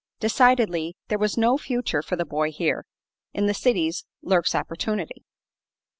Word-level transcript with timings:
Decidedly 0.19 0.97
there 1.09 1.19
was 1.19 1.37
no 1.37 1.59
future 1.59 2.01
for 2.01 2.15
the 2.15 2.25
boy 2.25 2.51
here; 2.51 2.87
in 3.33 3.45
the 3.45 3.53
cities 3.53 4.03
lurks 4.23 4.55
opportunity. 4.55 5.23